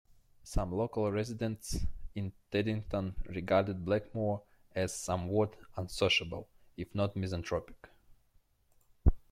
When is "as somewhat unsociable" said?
4.73-6.47